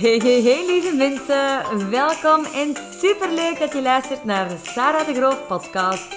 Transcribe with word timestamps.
Hey, 0.00 0.16
hey, 0.16 0.42
hey 0.42 0.66
lieve 0.66 0.96
mensen. 0.96 1.90
Welkom 1.90 2.44
en 2.44 2.76
superleuk 2.98 3.58
dat 3.58 3.72
je 3.72 3.82
luistert 3.82 4.24
naar 4.24 4.48
de 4.48 4.56
Sarah 4.62 5.06
de 5.06 5.14
Groof 5.14 5.46
podcast. 5.46 6.10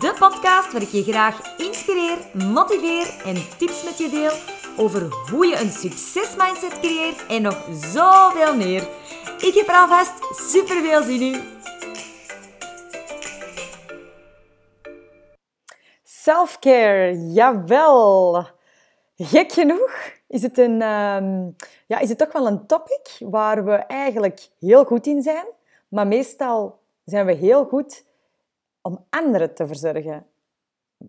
De 0.00 0.14
podcast 0.18 0.72
waar 0.72 0.82
ik 0.82 0.88
je 0.88 1.02
graag 1.02 1.56
inspireer, 1.58 2.18
motiveer 2.32 3.14
en 3.24 3.34
tips 3.58 3.84
met 3.84 3.98
je 3.98 4.08
deel 4.08 4.32
over 4.76 5.08
hoe 5.30 5.46
je 5.46 5.56
een 5.56 5.70
succesmindset 5.70 6.80
creëert 6.80 7.26
en 7.26 7.42
nog 7.42 7.68
zoveel 7.72 8.56
meer. 8.56 8.88
Ik 9.38 9.54
heb 9.54 9.68
er 9.68 9.74
alvast 9.74 10.14
super 10.50 10.82
veel 10.82 11.02
zin 11.02 11.20
in. 11.20 11.42
Selfcare, 16.02 17.32
jawel. 17.32 18.46
Gek 19.16 19.52
genoeg 19.52 20.12
is 20.28 20.42
het, 20.42 20.58
een, 20.58 20.82
ehm, 20.82 21.50
ja, 21.86 21.98
is 21.98 22.08
het 22.08 22.18
toch 22.18 22.32
wel 22.32 22.46
een 22.46 22.66
topic 22.66 23.16
waar 23.18 23.64
we 23.64 23.72
eigenlijk 23.74 24.48
heel 24.60 24.84
goed 24.84 25.06
in 25.06 25.22
zijn. 25.22 25.44
Maar 25.88 26.06
meestal 26.06 26.78
zijn 27.04 27.26
we 27.26 27.32
heel 27.32 27.64
goed 27.64 28.04
om 28.82 29.04
anderen 29.10 29.54
te 29.54 29.66
verzorgen. 29.66 30.26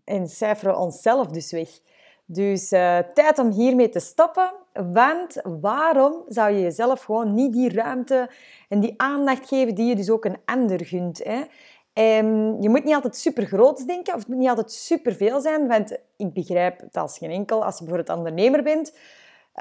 En 0.03 0.27
cijferen 0.27 0.77
onszelf 0.77 1.27
dus 1.27 1.51
weg. 1.51 1.69
Dus 2.25 2.71
uh, 2.71 2.97
tijd 2.97 3.39
om 3.39 3.51
hiermee 3.51 3.89
te 3.89 3.99
stoppen. 3.99 4.51
Want 4.73 5.41
waarom 5.61 6.23
zou 6.27 6.51
je 6.51 6.61
jezelf 6.61 7.03
gewoon 7.03 7.33
niet 7.33 7.53
die 7.53 7.73
ruimte 7.73 8.29
en 8.69 8.79
die 8.79 8.93
aandacht 8.97 9.47
geven 9.47 9.75
die 9.75 9.85
je 9.85 9.95
dus 9.95 10.09
ook 10.09 10.25
een 10.25 10.37
ander 10.45 10.85
gunt? 10.85 11.23
Hè? 11.23 11.41
Um, 12.19 12.61
je 12.61 12.69
moet 12.69 12.83
niet 12.83 12.93
altijd 12.93 13.15
super 13.15 13.45
groot 13.45 13.87
denken 13.87 14.13
of 14.13 14.19
het 14.19 14.27
moet 14.27 14.37
niet 14.37 14.49
altijd 14.49 14.71
super 14.71 15.13
veel 15.13 15.41
zijn. 15.41 15.67
Want 15.67 15.97
ik 16.17 16.33
begrijp 16.33 16.79
het 16.79 16.97
als 16.97 17.17
geen 17.17 17.31
enkel. 17.31 17.65
Als 17.65 17.77
je 17.77 17.85
bijvoorbeeld 17.85 18.17
ondernemer 18.17 18.63
bent, 18.63 18.93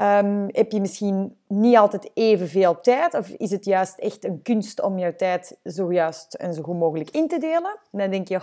um, 0.00 0.48
heb 0.50 0.72
je 0.72 0.80
misschien 0.80 1.36
niet 1.46 1.76
altijd 1.76 2.10
evenveel 2.14 2.80
tijd. 2.80 3.14
Of 3.14 3.28
is 3.28 3.50
het 3.50 3.64
juist 3.64 3.98
echt 3.98 4.24
een 4.24 4.42
kunst 4.42 4.82
om 4.82 4.98
jouw 4.98 5.14
tijd 5.16 5.56
zo 5.64 5.92
juist 5.92 6.34
en 6.34 6.54
zo 6.54 6.62
goed 6.62 6.78
mogelijk 6.78 7.10
in 7.10 7.28
te 7.28 7.38
delen? 7.38 7.78
En 7.92 7.98
dan 7.98 8.10
denk 8.10 8.28
je, 8.28 8.38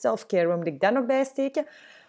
self-care, 0.00 0.46
waar 0.46 0.56
moet 0.56 0.66
ik 0.66 0.80
daar 0.80 0.92
nog 0.92 1.06
bij 1.06 1.24
steken? 1.24 1.66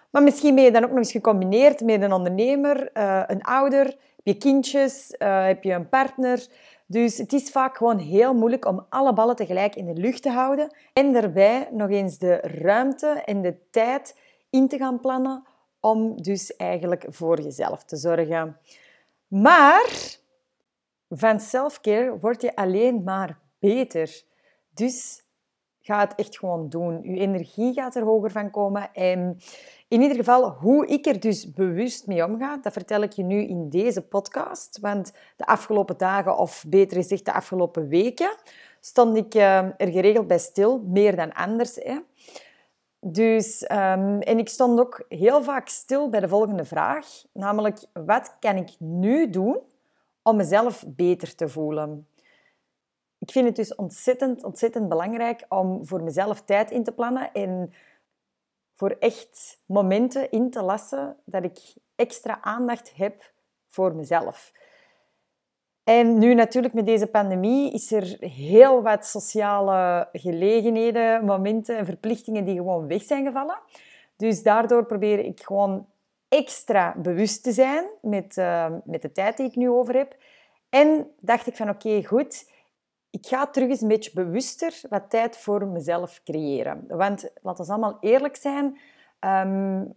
Maar 0.09 0.23
misschien 0.23 0.55
ben 0.55 0.63
je 0.63 0.71
dan 0.71 0.83
ook 0.83 0.89
nog 0.89 0.97
eens 0.97 1.11
gecombineerd 1.11 1.81
met 1.81 2.01
een 2.01 2.13
ondernemer, 2.13 2.89
uh, 2.93 3.23
een 3.27 3.41
ouder, 3.41 3.85
heb 3.85 4.23
je 4.23 4.37
kindjes, 4.37 5.15
uh, 5.19 5.45
heb 5.45 5.63
je 5.63 5.73
een 5.73 5.89
partner. 5.89 6.47
Dus 6.85 7.17
het 7.17 7.33
is 7.33 7.51
vaak 7.51 7.77
gewoon 7.77 7.97
heel 7.97 8.33
moeilijk 8.33 8.65
om 8.65 8.85
alle 8.89 9.13
ballen 9.13 9.35
tegelijk 9.35 9.75
in 9.75 9.85
de 9.85 9.93
lucht 9.93 10.21
te 10.21 10.29
houden 10.29 10.75
en 10.93 11.13
daarbij 11.13 11.67
nog 11.71 11.89
eens 11.89 12.17
de 12.17 12.35
ruimte 12.35 13.07
en 13.07 13.41
de 13.41 13.55
tijd 13.71 14.19
in 14.49 14.67
te 14.67 14.77
gaan 14.77 14.99
plannen 14.99 15.43
om 15.79 16.21
dus 16.21 16.55
eigenlijk 16.55 17.05
voor 17.07 17.41
jezelf 17.41 17.83
te 17.83 17.95
zorgen. 17.95 18.57
Maar 19.27 20.17
van 21.09 21.39
selfcare 21.39 22.17
word 22.19 22.41
je 22.41 22.55
alleen 22.55 23.03
maar 23.03 23.39
beter. 23.59 24.23
Dus 24.69 25.23
ga 25.85 25.99
het 25.99 26.15
echt 26.15 26.37
gewoon 26.37 26.69
doen. 26.69 27.01
Je 27.03 27.19
energie 27.19 27.73
gaat 27.73 27.95
er 27.95 28.03
hoger 28.03 28.31
van 28.31 28.51
komen. 28.51 28.93
En 28.93 29.37
in 29.87 30.01
ieder 30.01 30.17
geval, 30.17 30.49
hoe 30.49 30.87
ik 30.87 31.05
er 31.05 31.19
dus 31.19 31.53
bewust 31.53 32.07
mee 32.07 32.25
omga, 32.25 32.57
dat 32.57 32.73
vertel 32.73 33.01
ik 33.01 33.11
je 33.11 33.23
nu 33.23 33.41
in 33.41 33.69
deze 33.69 34.07
podcast. 34.07 34.79
Want 34.79 35.13
de 35.35 35.45
afgelopen 35.45 35.97
dagen, 35.97 36.37
of 36.37 36.65
beter 36.67 36.97
gezegd 36.97 37.25
de 37.25 37.33
afgelopen 37.33 37.87
weken, 37.87 38.35
stond 38.79 39.17
ik 39.17 39.33
eh, 39.33 39.57
er 39.57 39.91
geregeld 39.91 40.27
bij 40.27 40.39
stil, 40.39 40.83
meer 40.85 41.15
dan 41.15 41.33
anders. 41.33 41.75
Hè. 41.75 41.97
Dus, 43.07 43.61
um, 43.61 44.19
en 44.19 44.37
ik 44.37 44.49
stond 44.49 44.79
ook 44.79 45.05
heel 45.07 45.43
vaak 45.43 45.67
stil 45.67 46.09
bij 46.09 46.19
de 46.19 46.27
volgende 46.27 46.65
vraag, 46.65 47.07
namelijk 47.33 47.79
wat 47.93 48.35
kan 48.39 48.55
ik 48.55 48.75
nu 48.79 49.29
doen 49.29 49.59
om 50.21 50.35
mezelf 50.35 50.83
beter 50.87 51.35
te 51.35 51.49
voelen? 51.49 52.07
Ik 53.17 53.31
vind 53.31 53.45
het 53.47 53.55
dus 53.55 53.75
ontzettend, 53.75 54.43
ontzettend 54.43 54.89
belangrijk 54.89 55.45
om 55.49 55.85
voor 55.85 56.03
mezelf 56.03 56.41
tijd 56.41 56.71
in 56.71 56.83
te 56.83 56.91
plannen 56.91 57.31
en 57.33 57.73
voor 58.73 58.95
echt 58.99 59.61
momenten 59.65 60.31
in 60.31 60.49
te 60.49 60.61
lassen 60.61 61.17
dat 61.25 61.43
ik 61.43 61.59
extra 61.95 62.41
aandacht 62.41 62.95
heb 62.95 63.31
voor 63.67 63.95
mezelf. 63.95 64.51
En 65.85 66.17
nu 66.17 66.33
natuurlijk 66.33 66.73
met 66.73 66.85
deze 66.85 67.07
pandemie 67.07 67.71
is 67.71 67.91
er 67.91 68.17
heel 68.19 68.81
wat 68.81 69.05
sociale 69.05 70.07
gelegenheden, 70.13 71.25
momenten 71.25 71.77
en 71.77 71.85
verplichtingen 71.85 72.45
die 72.45 72.55
gewoon 72.55 72.87
weg 72.87 73.01
zijn 73.01 73.25
gevallen. 73.25 73.57
Dus 74.15 74.43
daardoor 74.43 74.85
probeer 74.85 75.19
ik 75.19 75.41
gewoon 75.43 75.87
extra 76.27 76.95
bewust 76.97 77.43
te 77.43 77.51
zijn 77.51 77.85
met, 78.01 78.37
uh, 78.37 78.71
met 78.83 79.01
de 79.01 79.11
tijd 79.11 79.37
die 79.37 79.45
ik 79.45 79.55
nu 79.55 79.69
over 79.69 79.95
heb. 79.95 80.15
En 80.69 81.07
dacht 81.19 81.47
ik 81.47 81.55
van 81.55 81.69
oké, 81.69 82.03
goed, 82.03 82.51
ik 83.09 83.25
ga 83.27 83.47
terug 83.47 83.69
eens 83.69 83.81
een 83.81 83.87
beetje 83.87 84.11
bewuster 84.13 84.81
wat 84.89 85.09
tijd 85.09 85.37
voor 85.37 85.67
mezelf 85.67 86.21
creëren. 86.23 86.85
Want 86.87 87.31
laten 87.41 87.65
we 87.65 87.71
allemaal 87.71 87.97
eerlijk 88.01 88.35
zijn, 88.35 88.77
um, 89.19 89.93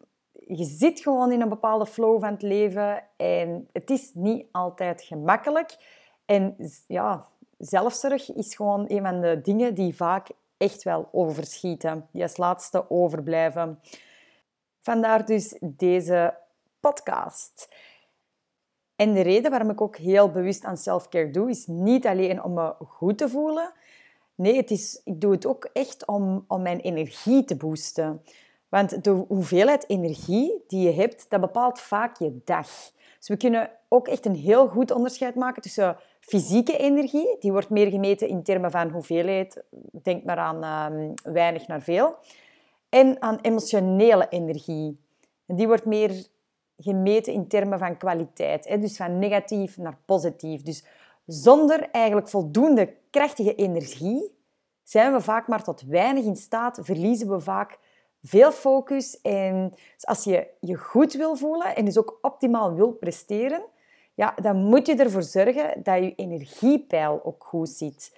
je 0.49 0.65
zit 0.65 1.01
gewoon 1.01 1.33
in 1.33 1.41
een 1.41 1.49
bepaalde 1.49 1.87
flow 1.87 2.21
van 2.21 2.33
het 2.33 2.43
leven 2.43 3.03
en 3.17 3.69
het 3.73 3.91
is 3.91 4.11
niet 4.15 4.47
altijd 4.53 5.03
gemakkelijk. 5.03 5.77
En 6.25 6.57
ja, 6.87 7.27
zelfzorg 7.59 8.33
is 8.35 8.55
gewoon 8.55 8.85
een 8.89 9.03
van 9.03 9.21
de 9.21 9.41
dingen 9.43 9.75
die 9.75 9.97
vaak 9.97 10.29
echt 10.57 10.83
wel 10.83 11.09
overschieten, 11.13 12.09
die 12.13 12.23
als 12.23 12.37
laatste 12.37 12.91
overblijven. 12.91 13.81
Vandaar 14.81 15.25
dus 15.25 15.57
deze 15.61 16.35
podcast. 16.81 17.75
En 18.97 19.13
de 19.13 19.21
reden 19.21 19.51
waarom 19.51 19.71
ik 19.71 19.81
ook 19.81 19.97
heel 19.97 20.31
bewust 20.31 20.65
aan 20.65 20.77
selfcare 20.77 21.31
doe, 21.31 21.51
is 21.51 21.67
niet 21.67 22.07
alleen 22.07 22.43
om 22.43 22.53
me 22.53 22.75
goed 22.87 23.19
te 23.19 23.29
voelen. 23.29 23.73
Nee, 24.35 24.57
het 24.57 24.71
is, 24.71 25.01
ik 25.05 25.21
doe 25.21 25.33
het 25.33 25.47
ook 25.47 25.69
echt 25.73 26.07
om, 26.07 26.45
om 26.49 26.63
mijn 26.63 26.81
energie 26.81 27.45
te 27.45 27.57
boosten. 27.57 28.23
Want 28.69 29.05
de 29.05 29.11
hoeveelheid 29.11 29.89
energie 29.89 30.65
die 30.67 30.83
je 30.83 30.93
hebt, 30.93 31.27
dat 31.29 31.41
bepaalt 31.41 31.81
vaak 31.81 32.19
je 32.19 32.41
dag. 32.45 32.69
Dus 33.19 33.29
we 33.29 33.37
kunnen 33.37 33.71
ook 33.89 34.09
echt 34.09 34.27
een 34.27 34.35
heel 34.35 34.69
goed 34.69 34.91
onderscheid 34.91 35.35
maken 35.35 35.63
tussen 35.63 35.97
fysieke 36.21 36.77
energie, 36.77 37.37
die 37.41 37.53
wordt 37.53 37.71
meer 37.71 37.91
gemeten 37.91 38.29
in 38.29 38.43
termen 38.43 38.71
van 38.71 38.91
hoeveelheid, 38.91 39.63
denk 40.03 40.25
maar 40.25 40.39
aan 40.39 40.93
um, 40.93 41.15
weinig 41.23 41.67
naar 41.67 41.83
veel, 41.83 42.17
en 42.89 43.23
aan 43.23 43.39
emotionele 43.41 44.27
energie. 44.29 45.01
En 45.47 45.57
die 45.57 45.67
wordt 45.67 45.85
meer 45.85 46.27
gemeten 46.77 47.33
in 47.33 47.49
termen 47.49 47.79
van 47.79 47.97
kwaliteit, 47.97 48.69
hè? 48.69 48.79
dus 48.79 48.97
van 48.97 49.19
negatief 49.19 49.77
naar 49.77 49.99
positief. 50.05 50.63
Dus 50.63 50.85
zonder 51.27 51.91
eigenlijk 51.91 52.29
voldoende 52.29 52.95
krachtige 53.11 53.55
energie 53.55 54.37
zijn 54.83 55.13
we 55.13 55.21
vaak 55.21 55.49
maar 55.49 55.63
tot 55.63 55.83
weinig 55.83 56.25
in 56.25 56.37
staat, 56.37 56.79
verliezen 56.83 57.29
we 57.29 57.41
vaak 57.41 57.79
veel 58.23 58.53
focus. 58.53 59.21
En 59.21 59.75
als 60.01 60.25
je 60.25 60.47
je 60.61 60.77
goed 60.77 61.13
wil 61.13 61.37
voelen 61.37 61.77
en 61.77 61.85
dus 61.85 61.99
ook 61.99 62.19
optimaal 62.23 62.75
wil 62.75 62.93
presteren, 62.93 63.63
ja, 64.15 64.35
dan 64.43 64.57
moet 64.57 64.87
je 64.87 64.95
ervoor 64.95 65.23
zorgen 65.23 65.83
dat 65.83 65.99
je 65.99 66.15
energiepeil 66.15 67.21
ook 67.25 67.45
goed 67.45 67.69
zit. 67.69 68.17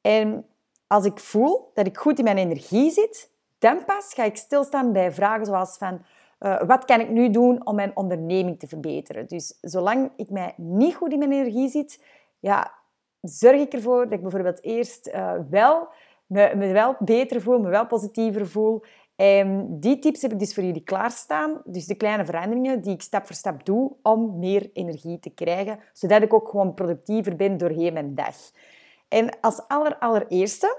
En 0.00 0.46
als 0.86 1.04
ik 1.04 1.18
voel 1.18 1.70
dat 1.74 1.86
ik 1.86 1.98
goed 1.98 2.18
in 2.18 2.24
mijn 2.24 2.38
energie 2.38 2.90
zit, 2.90 3.30
dan 3.58 3.84
pas 3.84 4.14
ga 4.14 4.24
ik 4.24 4.36
stilstaan 4.36 4.92
bij 4.92 5.12
vragen 5.12 5.46
zoals 5.46 5.76
van... 5.76 6.02
Uh, 6.40 6.62
wat 6.62 6.84
kan 6.84 7.00
ik 7.00 7.08
nu 7.08 7.30
doen 7.30 7.66
om 7.66 7.74
mijn 7.74 7.96
onderneming 7.96 8.58
te 8.58 8.66
verbeteren? 8.66 9.26
Dus 9.26 9.58
zolang 9.60 10.10
ik 10.16 10.30
mij 10.30 10.54
niet 10.56 10.94
goed 10.94 11.12
in 11.12 11.18
mijn 11.18 11.32
energie 11.32 11.68
zit, 11.68 12.02
ja, 12.38 12.72
zorg 13.20 13.60
ik 13.60 13.72
ervoor 13.72 14.04
dat 14.04 14.12
ik 14.12 14.22
bijvoorbeeld 14.22 14.62
eerst 14.62 15.08
uh, 15.08 15.32
wel 15.50 15.88
me, 16.26 16.72
wel 16.72 16.96
beter 16.98 17.40
voel, 17.40 17.58
me 17.58 17.68
wel 17.68 17.86
positiever 17.86 18.48
voel 18.48 18.82
Um, 19.20 19.80
die 19.80 19.98
tips 19.98 20.22
heb 20.22 20.32
ik 20.32 20.38
dus 20.38 20.54
voor 20.54 20.62
jullie 20.62 20.82
klaarstaan. 20.82 21.62
Dus 21.64 21.86
de 21.86 21.94
kleine 21.94 22.24
veranderingen 22.24 22.82
die 22.82 22.92
ik 22.92 23.02
stap 23.02 23.26
voor 23.26 23.36
stap 23.36 23.64
doe 23.64 23.92
om 24.02 24.38
meer 24.38 24.70
energie 24.72 25.18
te 25.18 25.30
krijgen, 25.30 25.78
zodat 25.92 26.22
ik 26.22 26.32
ook 26.32 26.48
gewoon 26.48 26.74
productiever 26.74 27.36
ben 27.36 27.56
doorheen 27.56 27.92
mijn 27.92 28.14
dag. 28.14 28.36
En 29.08 29.40
als 29.40 29.60
aller, 29.68 29.98
allereerste 29.98 30.78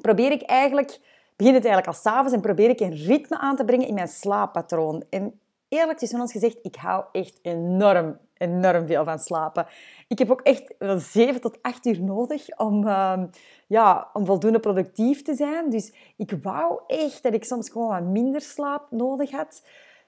probeer 0.00 0.30
ik 0.30 0.42
eigenlijk, 0.42 1.00
begin 1.36 1.54
het 1.54 1.64
eigenlijk 1.64 1.86
al 1.86 2.02
s'avonds 2.02 2.32
en 2.32 2.40
probeer 2.40 2.68
ik 2.68 2.80
een 2.80 2.94
ritme 2.94 3.38
aan 3.38 3.56
te 3.56 3.64
brengen 3.64 3.88
in 3.88 3.94
mijn 3.94 4.08
slaappatroon. 4.08 5.04
En 5.10 5.40
eerlijk 5.68 5.98
tussen 5.98 6.20
ons 6.20 6.32
gezegd, 6.32 6.58
ik 6.62 6.76
hou 6.76 7.04
echt 7.12 7.38
enorm, 7.42 8.18
enorm 8.40 8.86
veel 8.86 9.04
van 9.04 9.18
slapen. 9.18 9.66
Ik 10.08 10.18
heb 10.18 10.30
ook 10.30 10.40
echt 10.40 10.74
wel 10.78 10.98
7 10.98 11.40
tot 11.40 11.58
8 11.62 11.86
uur 11.86 12.02
nodig 12.02 12.58
om, 12.58 12.86
uh, 12.86 13.22
ja, 13.66 14.10
om 14.12 14.26
voldoende 14.26 14.60
productief 14.60 15.22
te 15.22 15.34
zijn. 15.34 15.70
Dus 15.70 15.92
ik 16.16 16.32
wou 16.42 16.80
echt 16.86 17.22
dat 17.22 17.34
ik 17.34 17.44
soms 17.44 17.68
gewoon 17.70 17.88
wat 17.88 18.02
minder 18.02 18.40
slaap 18.40 18.86
nodig 18.90 19.30
had. 19.30 19.62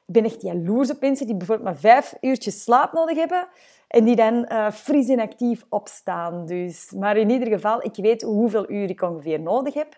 Ik 0.06 0.14
ben 0.14 0.24
echt 0.24 0.42
jaloers 0.42 0.90
op 0.90 1.00
mensen 1.00 1.26
die 1.26 1.36
bijvoorbeeld 1.36 1.68
maar 1.68 1.78
vijf 1.78 2.14
uurtjes 2.20 2.62
slaap 2.62 2.92
nodig 2.92 3.16
hebben 3.16 3.48
en 3.88 4.04
die 4.04 4.16
dan 4.16 4.48
uh, 4.48 4.70
fris 4.70 5.08
en 5.08 5.20
actief 5.20 5.64
opstaan. 5.68 6.46
Dus, 6.46 6.90
maar 6.90 7.16
in 7.16 7.30
ieder 7.30 7.48
geval, 7.48 7.84
ik 7.84 7.96
weet 7.96 8.22
hoeveel 8.22 8.70
uur 8.70 8.90
ik 8.90 9.02
ongeveer 9.02 9.40
nodig 9.40 9.74
heb. 9.74 9.96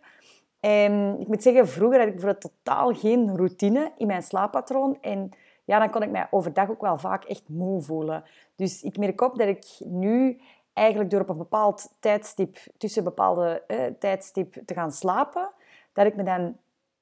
En 0.60 1.16
ik 1.20 1.28
moet 1.28 1.42
zeggen, 1.42 1.68
vroeger 1.68 1.98
had 1.98 2.08
ik 2.08 2.14
bijvoorbeeld 2.14 2.52
totaal 2.64 2.94
geen 2.94 3.36
routine 3.36 3.92
in 3.96 4.06
mijn 4.06 4.22
slaappatroon. 4.22 4.98
En 5.00 5.30
ja, 5.64 5.78
dan 5.78 5.90
kon 5.90 6.02
ik 6.02 6.10
mij 6.10 6.26
overdag 6.30 6.70
ook 6.70 6.80
wel 6.80 6.98
vaak 6.98 7.24
echt 7.24 7.48
moe 7.48 7.82
voelen. 7.82 8.24
Dus 8.56 8.82
ik 8.82 8.98
merk 8.98 9.20
op 9.20 9.38
dat 9.38 9.48
ik 9.48 9.66
nu 9.78 10.40
eigenlijk 10.72 11.10
door 11.10 11.20
op 11.20 11.28
een 11.28 11.36
bepaald 11.36 11.94
tijdstip, 12.00 12.58
tussen 12.76 13.04
bepaalde 13.04 13.62
eh, 13.66 13.84
tijdstip 13.98 14.56
te 14.66 14.74
gaan 14.74 14.92
slapen, 14.92 15.50
dat 15.92 16.06
ik 16.06 16.16
me 16.16 16.22
dan 16.22 16.56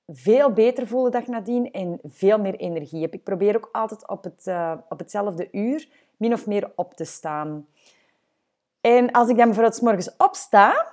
veel 0.06 0.52
beter 0.52 0.86
voel 0.86 1.02
de 1.02 1.10
dag 1.10 1.26
nadien 1.26 1.70
en 1.70 1.98
veel 2.02 2.38
meer 2.38 2.54
energie 2.54 3.02
heb. 3.02 3.14
Ik 3.14 3.22
probeer 3.22 3.56
ook 3.56 3.68
altijd 3.72 4.08
op, 4.08 4.24
het, 4.24 4.46
uh, 4.46 4.74
op 4.88 4.98
hetzelfde 4.98 5.48
uur 5.52 5.88
min 6.16 6.32
of 6.32 6.46
meer 6.46 6.72
op 6.74 6.94
te 6.94 7.04
staan. 7.04 7.66
En 8.80 9.10
als 9.10 9.28
ik 9.28 9.36
dan 9.36 9.44
bijvoorbeeld 9.44 9.76
s 9.76 9.80
morgens 9.80 10.16
opsta 10.16 10.92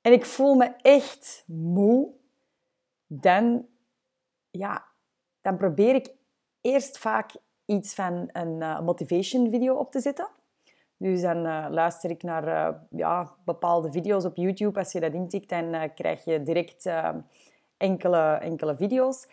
en 0.00 0.12
ik 0.12 0.24
voel 0.24 0.54
me 0.54 0.72
echt 0.82 1.44
moe, 1.46 2.08
dan, 3.06 3.66
ja, 4.50 4.84
dan 5.40 5.56
probeer 5.56 5.94
ik 5.94 6.10
eerst 6.64 6.98
vaak 6.98 7.30
iets 7.64 7.94
van 7.94 8.28
een 8.32 8.60
uh, 8.60 8.80
motivation 8.80 9.50
video 9.50 9.74
op 9.74 9.90
te 9.90 10.00
zetten. 10.00 10.28
Dus 10.96 11.20
dan 11.20 11.46
uh, 11.46 11.66
luister 11.70 12.10
ik 12.10 12.22
naar 12.22 12.46
uh, 12.48 12.68
ja, 12.90 13.32
bepaalde 13.44 13.92
video's 13.92 14.24
op 14.24 14.36
YouTube. 14.36 14.78
Als 14.78 14.92
je 14.92 15.00
dat 15.00 15.12
intikt, 15.12 15.48
dan 15.48 15.90
krijg 15.94 16.24
je 16.24 16.42
direct 16.42 16.90
enkele, 17.76 18.32
enkele 18.32 18.76
video's. 18.76 19.26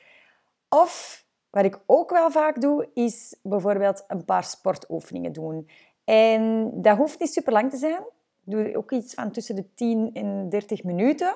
Of 0.70 1.26
wat 1.50 1.66
ik 1.66 1.80
ook 1.86 2.10
wel 2.10 2.32
vaak 2.32 2.62
doe, 2.62 2.90
is 2.94 3.36
bijvoorbeeld 3.44 4.04
een 4.08 4.26
paar 4.26 4.44
sportoefeningen 4.44 5.32
doen. 5.32 5.70
En 6.04 6.72
dat 6.82 6.98
hoeft 6.98 7.20
niet 7.20 7.34
super 7.34 7.54
lang 7.54 7.70
te 7.70 7.78
zijn. 7.78 8.02
Ik 8.46 8.52
doe 8.52 8.78
ook 8.78 8.92
iets 8.92 9.14
van 9.14 9.32
tussen 9.32 9.56
de 9.56 9.74
10 9.74 10.10
en 10.14 10.50
30 10.50 10.84
minuten. 10.84 11.36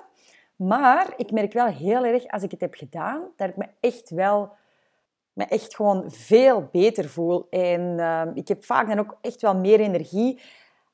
Maar 0.55 1.13
ik 1.17 1.31
merk 1.31 1.53
wel 1.53 1.65
heel 1.65 2.05
erg, 2.05 2.27
als 2.27 2.43
ik 2.43 2.51
het 2.51 2.61
heb 2.61 2.73
gedaan, 2.73 3.21
dat 3.35 3.49
ik 3.49 3.57
me 3.57 3.67
echt 3.79 4.09
wel 4.09 4.51
me 5.35 5.43
echt 5.43 5.75
gewoon 5.75 6.03
veel 6.07 6.69
beter 6.71 7.09
voel. 7.09 7.47
En 7.49 7.81
uh, 7.81 8.21
ik 8.33 8.47
heb 8.47 8.63
vaak 8.63 8.87
dan 8.87 8.99
ook 8.99 9.17
echt 9.21 9.41
wel 9.41 9.55
meer 9.55 9.79
energie. 9.79 10.39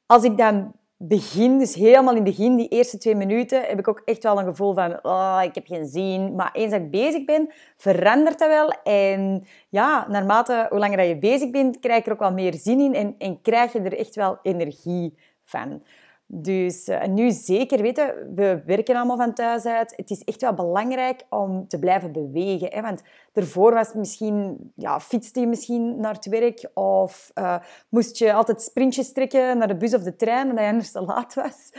Als 0.05 0.23
ik 0.23 0.37
dan 0.37 0.71
begin, 0.97 1.59
dus 1.59 1.75
helemaal 1.75 2.15
in 2.15 2.25
het 2.25 2.35
begin, 2.35 2.55
die 2.55 2.67
eerste 2.67 2.97
twee 2.97 3.15
minuten, 3.15 3.61
heb 3.61 3.79
ik 3.79 3.87
ook 3.87 4.01
echt 4.05 4.23
wel 4.23 4.39
een 4.39 4.45
gevoel 4.45 4.73
van, 4.73 4.99
oh, 5.01 5.41
ik 5.43 5.55
heb 5.55 5.67
geen 5.67 5.85
zin. 5.85 6.35
Maar 6.35 6.51
eens 6.53 6.71
dat 6.71 6.81
ik 6.81 6.91
bezig 6.91 7.25
ben, 7.25 7.53
verandert 7.77 8.39
dat 8.39 8.47
wel. 8.47 8.69
En 8.83 9.45
ja, 9.69 10.07
naarmate 10.09 10.65
hoe 10.69 10.79
langer 10.79 11.03
je 11.03 11.17
bezig 11.17 11.49
bent, 11.49 11.79
krijg 11.79 11.99
je 11.99 12.05
er 12.05 12.13
ook 12.13 12.19
wel 12.19 12.33
meer 12.33 12.53
zin 12.53 12.79
in 12.79 12.93
en, 12.93 13.15
en 13.17 13.41
krijg 13.41 13.73
je 13.73 13.79
er 13.79 13.97
echt 13.97 14.15
wel 14.15 14.39
energie 14.41 15.17
van. 15.43 15.83
Dus 16.33 16.87
uh, 16.87 17.05
nu 17.05 17.31
zeker 17.31 17.81
weten, 17.81 18.33
we 18.35 18.61
werken 18.65 18.95
allemaal 18.95 19.17
van 19.17 19.33
thuis 19.33 19.65
uit. 19.65 19.93
Het 19.95 20.09
is 20.09 20.23
echt 20.23 20.41
wel 20.41 20.53
belangrijk 20.53 21.23
om 21.29 21.67
te 21.67 21.79
blijven 21.79 22.11
bewegen. 22.11 22.73
Hè? 22.73 22.81
Want 22.81 23.01
daarvoor 23.31 23.73
was 23.73 23.93
misschien, 23.93 24.57
ja, 24.75 24.99
fietste 24.99 25.39
je 25.39 25.47
misschien 25.47 25.99
naar 25.99 26.13
het 26.13 26.25
werk 26.25 26.69
of 26.73 27.31
uh, 27.35 27.57
moest 27.89 28.17
je 28.17 28.33
altijd 28.33 28.61
sprintjes 28.61 29.13
trekken 29.13 29.57
naar 29.57 29.67
de 29.67 29.77
bus 29.77 29.93
of 29.93 30.01
de 30.01 30.15
trein 30.15 30.49
omdat 30.49 30.63
je 30.63 30.69
anders 30.69 30.91
te 30.91 31.01
laat 31.01 31.33
was. 31.33 31.73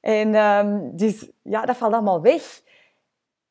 En 0.00 0.34
um, 0.34 0.96
dus 0.96 1.30
ja, 1.42 1.64
dat 1.64 1.76
valt 1.76 1.92
allemaal 1.92 2.22
weg. 2.22 2.62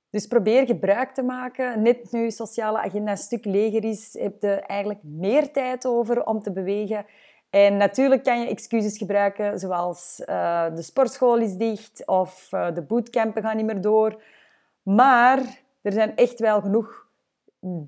Dus 0.10 0.28
probeer 0.28 0.66
gebruik 0.66 1.12
te 1.12 1.24
maken. 1.24 1.82
Net 1.82 2.12
nu 2.12 2.32
sociale 2.32 2.78
agenda 2.78 3.12
een 3.12 3.18
stuk 3.18 3.46
leger 3.46 3.84
is, 3.84 4.18
heb 4.20 4.42
je 4.42 4.50
eigenlijk 4.50 5.00
meer 5.04 5.52
tijd 5.52 5.86
over 5.86 6.26
om 6.26 6.42
te 6.42 6.52
bewegen. 6.52 7.06
En 7.50 7.78
natuurlijk 7.78 8.24
kan 8.24 8.40
je 8.40 8.48
excuses 8.48 8.98
gebruiken, 8.98 9.60
zoals 9.60 10.22
uh, 10.26 10.66
de 10.76 10.82
sportschool 10.82 11.38
is 11.38 11.56
dicht 11.56 12.06
of 12.06 12.48
uh, 12.52 12.74
de 12.74 12.82
bootcampen 12.82 13.42
gaan 13.42 13.56
niet 13.56 13.66
meer 13.66 13.82
door. 13.82 14.22
Maar 14.84 15.38
er 15.82 15.92
zijn 15.92 16.16
echt 16.16 16.40
wel 16.40 16.62
genoeg 16.62 17.06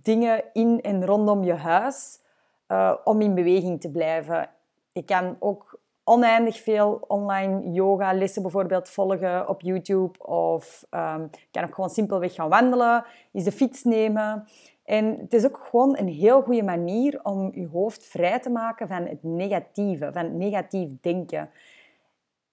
dingen 0.01 0.43
in 0.53 0.81
en 0.81 1.05
rondom 1.05 1.43
je 1.43 1.53
huis 1.53 2.19
uh, 2.67 2.93
om 3.03 3.21
in 3.21 3.35
beweging 3.35 3.81
te 3.81 3.91
blijven. 3.91 4.49
Je 4.91 5.03
kan 5.03 5.35
ook 5.39 5.79
oneindig 6.03 6.59
veel 6.59 7.03
online 7.07 7.71
yoga 7.71 8.13
lessen 8.13 8.41
bijvoorbeeld 8.41 8.89
volgen 8.89 9.47
op 9.47 9.61
YouTube. 9.61 10.25
Of 10.25 10.85
um, 10.91 11.29
je 11.31 11.47
kan 11.51 11.63
ook 11.63 11.75
gewoon 11.75 11.89
simpelweg 11.89 12.33
gaan 12.33 12.49
wandelen, 12.49 13.05
eens 13.31 13.43
de 13.43 13.51
fiets 13.51 13.83
nemen. 13.83 14.47
En 14.89 15.19
het 15.19 15.33
is 15.33 15.45
ook 15.45 15.67
gewoon 15.69 15.97
een 15.97 16.07
heel 16.07 16.41
goede 16.41 16.63
manier 16.63 17.19
om 17.23 17.51
je 17.53 17.67
hoofd 17.67 18.05
vrij 18.05 18.39
te 18.39 18.49
maken 18.49 18.87
van 18.87 19.05
het 19.05 19.23
negatieve, 19.23 20.11
van 20.13 20.37
negatief 20.37 20.89
denken. 21.01 21.49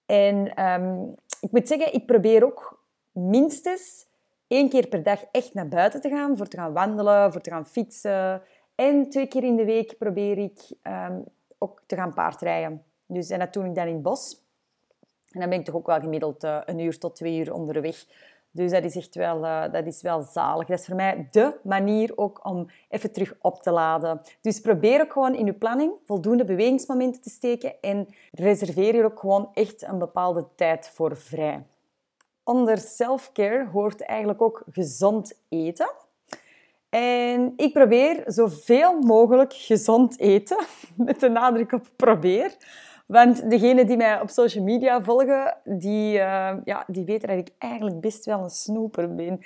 En 0.05 0.55
ehm, 0.55 1.03
ik 1.41 1.51
moet 1.51 1.67
zeggen, 1.67 1.93
ik 1.93 2.05
probeer 2.05 2.45
ook 2.45 2.83
minstens 3.11 4.05
één 4.47 4.69
keer 4.69 4.87
per 4.87 5.03
dag 5.03 5.23
echt 5.31 5.53
naar 5.53 5.67
buiten 5.67 6.01
te 6.01 6.09
gaan, 6.09 6.37
voor 6.37 6.47
te 6.47 6.57
gaan 6.57 6.73
wandelen, 6.73 7.31
voor 7.31 7.41
te 7.41 7.49
gaan 7.49 7.65
fietsen. 7.65 8.41
En 8.75 9.09
twee 9.09 9.27
keer 9.27 9.43
in 9.43 9.55
de 9.55 9.65
week 9.65 9.97
probeer 9.97 10.37
ik 10.37 10.59
um, 10.83 11.23
ook 11.57 11.81
te 11.85 11.95
gaan 11.95 12.13
paardrijden. 12.13 12.83
Dus, 13.05 13.29
en 13.29 13.39
dat 13.39 13.53
doe 13.53 13.65
ik 13.65 13.75
dan 13.75 13.87
in 13.87 13.93
het 13.93 14.03
bos. 14.03 14.45
En 15.31 15.39
dan 15.39 15.49
ben 15.49 15.59
ik 15.59 15.65
toch 15.65 15.75
ook 15.75 15.87
wel 15.87 15.99
gemiddeld 15.99 16.43
uh, 16.43 16.61
een 16.65 16.79
uur 16.79 16.97
tot 16.99 17.15
twee 17.15 17.39
uur 17.39 17.53
onderweg. 17.53 18.05
Dus 18.57 18.71
dat 18.71 18.83
is 18.83 18.95
echt 18.95 19.15
wel, 19.15 19.43
uh, 19.43 19.71
dat 19.71 19.85
is 19.85 20.01
wel 20.01 20.21
zalig. 20.21 20.67
Dat 20.67 20.79
is 20.79 20.85
voor 20.85 20.95
mij 20.95 21.27
dé 21.31 21.53
manier 21.63 22.11
ook 22.15 22.39
om 22.43 22.67
even 22.89 23.11
terug 23.11 23.35
op 23.41 23.61
te 23.61 23.71
laden. 23.71 24.21
Dus 24.41 24.59
probeer 24.59 25.01
ook 25.01 25.11
gewoon 25.11 25.35
in 25.35 25.45
je 25.45 25.53
planning 25.53 25.91
voldoende 26.05 26.45
bewegingsmomenten 26.45 27.21
te 27.21 27.29
steken 27.29 27.73
en 27.81 28.07
reserveer 28.31 28.95
je 28.95 29.03
ook 29.03 29.19
gewoon 29.19 29.49
echt 29.53 29.83
een 29.83 29.97
bepaalde 29.97 30.47
tijd 30.55 30.89
voor 30.93 31.17
vrij. 31.17 31.65
Onder 32.43 32.77
self-care 32.77 33.67
hoort 33.71 34.01
eigenlijk 34.01 34.41
ook 34.41 34.63
gezond 34.71 35.33
eten. 35.49 35.89
En 36.89 37.53
ik 37.55 37.73
probeer 37.73 38.23
zoveel 38.25 38.99
mogelijk 38.99 39.53
gezond 39.53 40.19
eten, 40.19 40.57
met 40.95 41.19
de 41.19 41.29
nadruk 41.29 41.71
op 41.71 41.87
probeer. 41.95 42.55
Want 43.07 43.49
degenen 43.49 43.87
die 43.87 43.97
mij 43.97 44.21
op 44.21 44.29
social 44.29 44.63
media 44.63 45.01
volgen, 45.01 45.57
die, 45.63 46.17
uh, 46.17 46.53
ja, 46.63 46.83
die 46.87 47.05
weten 47.05 47.27
dat 47.27 47.37
ik 47.37 47.49
eigenlijk 47.57 47.99
best 47.99 48.25
wel 48.25 48.43
een 48.43 48.49
snoeper 48.49 49.15
ben. 49.15 49.39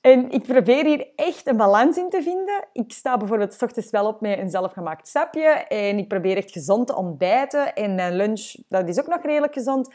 En 0.00 0.30
ik 0.30 0.42
probeer 0.46 0.84
hier 0.84 1.06
echt 1.16 1.46
een 1.46 1.56
balans 1.56 1.96
in 1.96 2.10
te 2.10 2.22
vinden. 2.22 2.64
Ik 2.72 2.92
sta 2.92 3.16
bijvoorbeeld 3.16 3.54
s 3.54 3.62
ochtends 3.62 3.90
wel 3.90 4.06
op 4.06 4.20
met 4.20 4.38
een 4.38 4.50
zelfgemaakt 4.50 5.08
sapje. 5.08 5.48
En 5.68 5.98
ik 5.98 6.08
probeer 6.08 6.36
echt 6.36 6.52
gezond 6.52 6.86
te 6.86 6.96
ontbijten. 6.96 7.74
En 7.74 7.94
mijn 7.94 8.16
lunch, 8.16 8.54
dat 8.68 8.88
is 8.88 9.00
ook 9.00 9.06
nog 9.06 9.22
redelijk 9.22 9.52
gezond. 9.52 9.94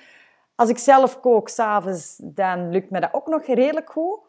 Als 0.56 0.70
ik 0.70 0.78
zelf 0.78 1.20
kook 1.20 1.50
s'avonds, 1.50 2.20
dan 2.24 2.70
lukt 2.70 2.90
me 2.90 3.00
dat 3.00 3.14
ook 3.14 3.28
nog 3.28 3.46
redelijk 3.46 3.90
goed. 3.90 4.20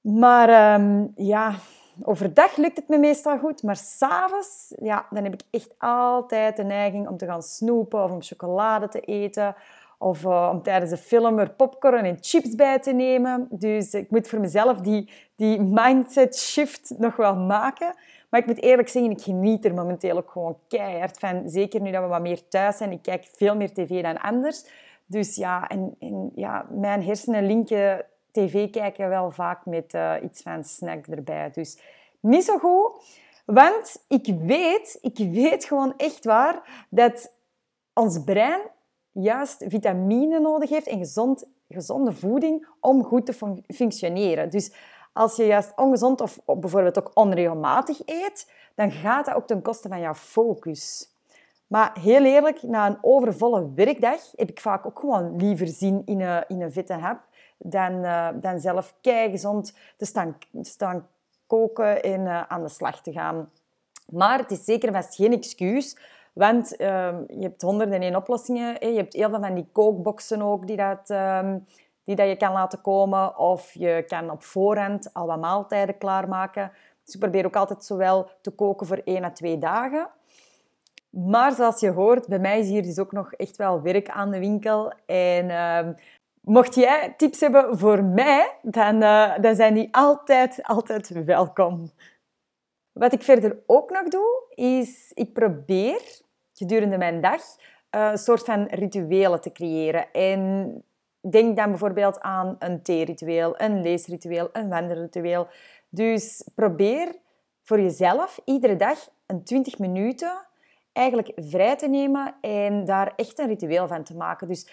Maar 0.00 0.74
um, 0.80 1.12
ja, 1.14 1.54
overdag 2.02 2.56
lukt 2.56 2.76
het 2.76 2.88
me 2.88 2.98
meestal 2.98 3.38
goed, 3.38 3.62
maar 3.62 3.76
s'avonds, 3.76 4.74
ja, 4.80 5.06
dan 5.10 5.24
heb 5.24 5.32
ik 5.32 5.42
echt 5.50 5.74
altijd 5.78 6.56
de 6.56 6.64
neiging 6.64 7.08
om 7.08 7.16
te 7.16 7.26
gaan 7.26 7.42
snoepen 7.42 8.04
of 8.04 8.10
om 8.10 8.22
chocolade 8.22 8.88
te 8.88 9.00
eten. 9.00 9.54
Of 9.98 10.24
uh, 10.24 10.50
om 10.52 10.62
tijdens 10.62 10.90
de 10.90 10.96
film 10.96 11.38
er 11.38 11.50
popcorn 11.50 12.04
en 12.04 12.16
chips 12.20 12.54
bij 12.54 12.78
te 12.78 12.92
nemen. 12.92 13.46
Dus 13.50 13.94
ik 13.94 14.10
moet 14.10 14.28
voor 14.28 14.40
mezelf 14.40 14.80
die, 14.80 15.10
die 15.36 15.60
mindset 15.60 16.38
shift 16.38 16.94
nog 16.98 17.16
wel 17.16 17.36
maken. 17.36 17.94
Maar 18.30 18.40
ik 18.40 18.46
moet 18.46 18.62
eerlijk 18.62 18.88
zeggen, 18.88 19.10
ik 19.10 19.20
geniet 19.20 19.64
er 19.64 19.74
momenteel 19.74 20.16
ook 20.16 20.30
gewoon 20.30 20.58
keihard 20.68 21.18
van. 21.18 21.42
Zeker 21.48 21.80
nu 21.80 21.90
dat 21.90 22.02
we 22.02 22.08
wat 22.08 22.20
meer 22.20 22.48
thuis 22.48 22.76
zijn. 22.76 22.92
Ik 22.92 23.02
kijk 23.02 23.28
veel 23.32 23.56
meer 23.56 23.72
tv 23.72 24.02
dan 24.02 24.20
anders. 24.20 24.64
Dus 25.06 25.34
ja, 25.34 25.68
en, 25.68 25.96
en 25.98 26.30
ja, 26.34 26.66
mijn 26.70 27.02
hersenen 27.02 27.46
linken 27.46 28.04
tv 28.34 28.70
kijken 28.70 29.08
wel 29.08 29.30
vaak 29.30 29.66
met 29.66 29.94
uh, 29.94 30.14
iets 30.22 30.42
van 30.42 30.64
snack 30.64 31.06
erbij. 31.06 31.50
Dus 31.50 31.78
niet 32.20 32.44
zo 32.44 32.58
goed. 32.58 32.92
Want 33.46 34.04
ik 34.08 34.34
weet, 34.40 34.98
ik 35.00 35.16
weet 35.16 35.64
gewoon 35.64 35.94
echt 35.96 36.24
waar 36.24 36.86
dat 36.90 37.32
ons 37.92 38.24
brein 38.24 38.60
juist 39.12 39.64
vitamine 39.68 40.40
nodig 40.40 40.70
heeft 40.70 40.86
en 40.86 40.98
gezond, 40.98 41.46
gezonde 41.68 42.12
voeding 42.12 42.66
om 42.80 43.04
goed 43.04 43.26
te 43.26 43.62
functioneren. 43.74 44.50
Dus 44.50 44.72
als 45.12 45.36
je 45.36 45.46
juist 45.46 45.72
ongezond 45.76 46.20
of 46.20 46.38
bijvoorbeeld 46.44 46.98
ook 46.98 47.10
onregelmatig 47.14 48.00
eet, 48.04 48.50
dan 48.74 48.92
gaat 48.92 49.26
dat 49.26 49.34
ook 49.34 49.46
ten 49.46 49.62
koste 49.62 49.88
van 49.88 50.00
jouw 50.00 50.14
focus. 50.14 51.12
Maar 51.66 51.98
heel 52.00 52.24
eerlijk, 52.24 52.62
na 52.62 52.86
een 52.86 52.98
overvolle 53.00 53.72
werkdag 53.74 54.30
heb 54.36 54.50
ik 54.50 54.60
vaak 54.60 54.86
ook 54.86 54.98
gewoon 54.98 55.36
liever 55.36 55.66
zin 55.66 56.02
in 56.04 56.20
een, 56.20 56.44
in 56.48 56.62
een 56.62 56.72
vette 56.72 56.92
hap 56.92 57.20
dan, 57.66 57.92
uh, 57.92 58.28
dan 58.34 58.60
zelf 58.60 58.94
gezond 59.02 59.74
te 59.96 60.04
staan, 60.04 60.36
staan 60.60 61.08
koken 61.46 62.02
en 62.02 62.20
uh, 62.20 62.42
aan 62.42 62.62
de 62.62 62.68
slag 62.68 63.02
te 63.02 63.12
gaan. 63.12 63.50
Maar 64.12 64.38
het 64.38 64.50
is 64.50 64.64
zeker 64.64 64.92
vast 64.92 65.14
geen 65.14 65.32
excuus, 65.32 65.96
want 66.32 66.80
uh, 66.80 67.14
je 67.26 67.40
hebt 67.40 67.62
honderden 67.62 68.00
en 68.00 68.16
oplossingen. 68.16 68.76
Hè. 68.78 68.86
Je 68.86 68.96
hebt 68.96 69.12
heel 69.12 69.30
veel 69.30 69.40
van 69.40 69.54
die 69.54 69.68
kookboxen 69.72 70.42
ook 70.42 70.66
die, 70.66 70.76
dat, 70.76 71.10
uh, 71.10 71.54
die 72.04 72.16
dat 72.16 72.28
je 72.28 72.36
kan 72.36 72.52
laten 72.52 72.80
komen. 72.80 73.38
Of 73.38 73.72
je 73.72 74.04
kan 74.06 74.30
op 74.30 74.42
voorhand 74.42 75.14
al 75.14 75.26
wat 75.26 75.40
maaltijden 75.40 75.98
klaarmaken. 75.98 76.72
Dus 77.04 77.14
ik 77.14 77.20
probeer 77.20 77.46
ook 77.46 77.56
altijd 77.56 77.84
zowel 77.84 78.30
te 78.40 78.50
koken 78.50 78.86
voor 78.86 79.00
één 79.04 79.24
à 79.24 79.30
twee 79.30 79.58
dagen. 79.58 80.08
Maar 81.10 81.52
zoals 81.52 81.80
je 81.80 81.90
hoort, 81.90 82.28
bij 82.28 82.38
mij 82.38 82.58
is 82.58 82.68
hier 82.68 82.82
dus 82.82 82.98
ook 82.98 83.12
nog 83.12 83.32
echt 83.32 83.56
wel 83.56 83.82
werk 83.82 84.08
aan 84.08 84.30
de 84.30 84.38
winkel. 84.38 84.92
En 85.06 85.50
ehm, 85.50 85.92
Mocht 86.44 86.74
jij 86.74 87.14
tips 87.16 87.40
hebben 87.40 87.78
voor 87.78 88.04
mij, 88.04 88.58
dan, 88.62 89.02
uh, 89.02 89.38
dan 89.40 89.54
zijn 89.54 89.74
die 89.74 89.88
altijd, 89.90 90.62
altijd 90.62 91.24
welkom. 91.24 91.90
Wat 92.92 93.12
ik 93.12 93.22
verder 93.22 93.58
ook 93.66 93.90
nog 93.90 94.08
doe, 94.08 94.42
is 94.54 95.12
ik 95.14 95.32
probeer 95.32 96.00
gedurende 96.52 96.98
mijn 96.98 97.20
dag 97.20 97.40
eh, 97.90 98.08
een 98.10 98.18
soort 98.18 98.44
van 98.44 98.66
rituelen 98.70 99.40
te 99.40 99.52
creëren. 99.52 100.12
En 100.12 100.84
denk 101.30 101.56
dan 101.56 101.68
bijvoorbeeld 101.68 102.20
aan 102.20 102.56
een 102.58 102.82
theeritueel, 102.82 103.60
een 103.60 103.82
leesritueel, 103.82 104.48
een 104.52 104.68
wandelritueel. 104.68 105.48
Dus 105.88 106.48
probeer 106.54 107.14
voor 107.62 107.80
jezelf 107.80 108.40
iedere 108.44 108.76
dag 108.76 109.08
een 109.26 109.44
20 109.44 109.78
minuten 109.78 110.46
eigenlijk 110.92 111.32
vrij 111.36 111.76
te 111.76 111.88
nemen 111.88 112.34
en 112.40 112.84
daar 112.84 113.12
echt 113.16 113.38
een 113.38 113.46
ritueel 113.46 113.88
van 113.88 114.04
te 114.04 114.16
maken. 114.16 114.48
Dus 114.48 114.68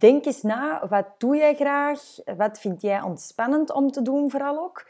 denk 0.00 0.24
eens 0.24 0.42
na, 0.42 0.86
wat 0.88 1.06
doe 1.18 1.36
jij 1.36 1.54
graag? 1.54 2.00
Wat 2.36 2.60
vind 2.60 2.82
jij 2.82 3.00
ontspannend 3.02 3.72
om 3.72 3.90
te 3.90 4.02
doen 4.02 4.30
vooral 4.30 4.58
ook? 4.58 4.88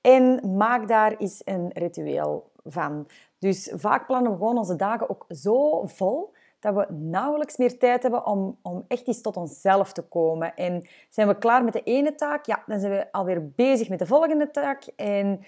En 0.00 0.56
maak 0.56 0.88
daar 0.88 1.16
eens 1.16 1.42
een 1.44 1.70
ritueel 1.72 2.50
van. 2.64 3.06
Dus 3.38 3.72
vaak 3.74 4.06
plannen 4.06 4.32
we 4.32 4.38
gewoon 4.38 4.58
onze 4.58 4.76
dagen 4.76 5.10
ook 5.10 5.24
zo 5.28 5.86
vol 5.86 6.32
dat 6.60 6.74
we 6.74 6.86
nauwelijks 6.94 7.56
meer 7.56 7.78
tijd 7.78 8.02
hebben 8.02 8.26
om, 8.26 8.58
om 8.62 8.84
echt 8.88 9.06
eens 9.06 9.20
tot 9.20 9.36
onszelf 9.36 9.92
te 9.92 10.02
komen. 10.02 10.54
En 10.54 10.88
zijn 11.08 11.28
we 11.28 11.38
klaar 11.38 11.64
met 11.64 11.72
de 11.72 11.82
ene 11.82 12.14
taak, 12.14 12.46
ja, 12.46 12.62
dan 12.66 12.80
zijn 12.80 12.92
we 12.92 13.12
alweer 13.12 13.50
bezig 13.50 13.88
met 13.88 13.98
de 13.98 14.06
volgende 14.06 14.50
taak. 14.50 14.84
En 14.96 15.44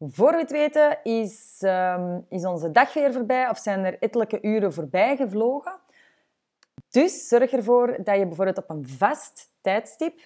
voor 0.00 0.32
we 0.32 0.38
het 0.38 0.50
weten 0.50 0.98
is, 1.02 1.60
um, 1.64 2.26
is 2.28 2.44
onze 2.44 2.70
dag 2.70 2.92
weer 2.92 3.12
voorbij 3.12 3.48
of 3.48 3.58
zijn 3.58 3.84
er 3.84 3.96
ettelijke 3.98 4.38
uren 4.42 4.72
voorbij 4.72 5.16
gevlogen. 5.16 5.72
Dus 6.94 7.28
zorg 7.28 7.52
ervoor 7.52 7.96
dat 8.04 8.18
je 8.18 8.26
bijvoorbeeld 8.26 8.58
op 8.58 8.70
een 8.70 8.88
vast 8.88 9.50
tijdstip, 9.60 10.20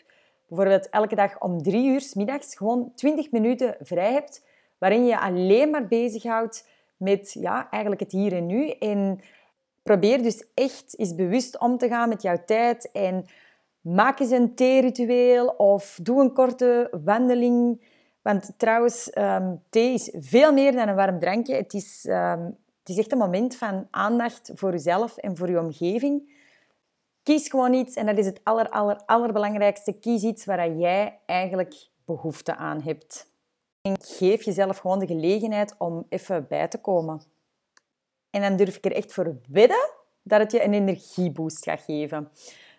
bijvoorbeeld 0.49 0.89
elke 0.89 1.15
dag 1.15 1.41
om 1.41 1.63
drie 1.63 1.89
uur 1.89 2.01
s 2.01 2.15
middags, 2.15 2.57
gewoon 2.57 2.93
20 2.95 3.31
minuten 3.31 3.77
vrij 3.81 4.13
hebt, 4.13 4.45
waarin 4.79 5.07
je 5.07 5.21
alleen 5.21 5.71
maar 5.71 5.87
bezighoudt 5.87 6.69
met 6.97 7.33
ja, 7.33 7.71
eigenlijk 7.71 8.03
het 8.03 8.13
hier 8.13 8.33
en 8.33 8.47
nu. 8.47 8.71
En 8.71 9.21
probeer 9.83 10.23
dus 10.23 10.45
echt 10.55 10.99
eens 10.99 11.15
bewust 11.15 11.59
om 11.59 11.79
te 11.79 11.89
gaan 11.89 12.09
met 12.09 12.23
jouw 12.23 12.43
tijd 12.47 12.91
en 12.93 13.27
maak 13.81 14.21
eens 14.21 14.31
een 14.31 14.55
theeritueel 14.55 15.47
of 15.47 15.99
doe 16.03 16.21
een 16.21 16.33
korte 16.33 16.89
wandeling 17.05 17.81
want 18.23 18.53
trouwens, 18.57 19.11
um, 19.17 19.63
thee 19.71 19.93
is 19.93 20.11
veel 20.17 20.53
meer 20.53 20.73
dan 20.73 20.89
een 20.89 20.95
warm 20.95 21.19
drankje. 21.19 21.55
Het 21.55 21.75
is, 21.75 22.07
um, 22.09 22.57
het 22.79 22.89
is 22.89 22.99
echt 22.99 23.13
een 23.13 23.19
moment 23.19 23.57
van 23.57 23.87
aandacht 23.91 24.51
voor 24.55 24.71
jezelf 24.71 25.17
en 25.17 25.37
voor 25.37 25.51
je 25.51 25.61
omgeving. 25.61 26.37
Kies 27.29 27.49
gewoon 27.49 27.73
iets 27.73 27.95
en 27.95 28.07
dat 28.07 28.19
is 28.19 28.27
het 28.27 28.41
aller, 28.43 28.69
aller, 28.69 29.01
allerbelangrijkste. 29.07 29.93
Kies 29.93 30.23
iets 30.23 30.45
waar 30.45 30.73
jij 30.73 31.19
eigenlijk 31.27 31.89
behoefte 32.05 32.57
aan 32.57 32.83
hebt. 32.83 33.31
En 33.83 33.97
geef 34.01 34.43
jezelf 34.43 34.79
gewoon 34.79 34.99
de 34.99 35.07
gelegenheid 35.07 35.75
om 35.79 36.07
even 36.09 36.47
bij 36.49 36.69
te 36.69 36.81
komen. 36.81 37.21
En 38.31 38.43
dan 38.43 38.57
durf 38.57 38.77
ik 38.77 38.85
er 38.85 38.93
echt 38.93 39.13
voor 39.13 39.37
wedden 39.49 39.91
dat 40.23 40.41
het 40.41 40.53
je 40.53 40.65
een 40.65 40.75
energieboost 40.75 41.65
gaat 41.65 41.81
geven. 41.81 42.31